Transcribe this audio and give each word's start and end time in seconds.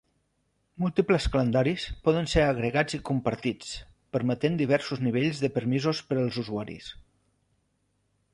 Múltiples 0.83 1.27
calendaris 1.35 1.83
poden 2.07 2.29
ser 2.31 2.45
agregats 2.45 2.97
i 2.99 3.01
compartits, 3.11 3.75
permetent 4.17 4.57
diversos 4.63 5.05
nivells 5.09 5.43
de 5.45 5.53
permisos 5.59 6.03
per 6.09 6.19
als 6.25 6.41
usuaris. 6.45 6.91